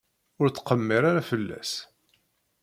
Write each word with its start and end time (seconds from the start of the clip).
Ur 0.41 0.47
ttqemmir 0.49 1.03
ara 1.09 1.27
fell-as. 1.29 1.71